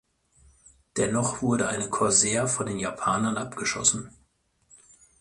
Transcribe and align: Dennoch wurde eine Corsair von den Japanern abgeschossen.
Dennoch 0.97 1.43
wurde 1.43 1.67
eine 1.67 1.87
Corsair 1.87 2.47
von 2.47 2.65
den 2.65 2.79
Japanern 2.79 3.37
abgeschossen. 3.37 4.09